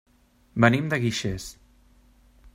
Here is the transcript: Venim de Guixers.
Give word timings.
Venim 0.65 0.89
de 0.93 0.99
Guixers. 1.03 1.47